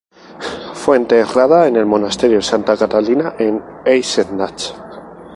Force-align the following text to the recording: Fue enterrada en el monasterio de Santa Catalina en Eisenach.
Fue 0.73 0.97
enterrada 0.97 1.67
en 1.67 1.75
el 1.75 1.85
monasterio 1.85 2.37
de 2.37 2.41
Santa 2.41 2.75
Catalina 2.75 3.35
en 3.37 3.61
Eisenach. 3.85 4.73